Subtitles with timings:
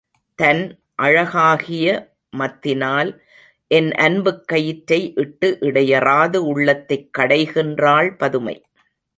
[0.35, 0.79] தன்
[0.95, 2.15] அழகாகிய
[2.29, 3.23] மத்தினால்
[3.67, 8.61] என் அன்புக் கயிற்றை இட்டு இடையறாது உள்ளத்தைக் கடைகின்றாள் பதுமை.